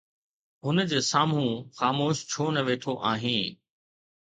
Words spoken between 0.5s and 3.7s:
هن جي سامهون خاموش ڇو نه ويٺو آهين؟